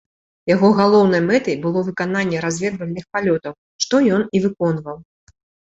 [0.51, 3.53] Яго галоўнай мэтай было выкананне разведвальных палётаў,
[3.87, 4.97] што ён і выконваў.